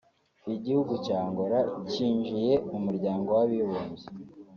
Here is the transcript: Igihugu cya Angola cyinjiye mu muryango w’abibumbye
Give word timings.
Igihugu 0.55 0.93
cya 1.05 1.17
Angola 1.27 1.59
cyinjiye 1.89 2.53
mu 2.69 2.77
muryango 2.85 3.29
w’abibumbye 3.37 4.05